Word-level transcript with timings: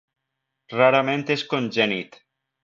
Rarament 0.75 1.25
és 1.37 1.45
congènit. 1.53 2.19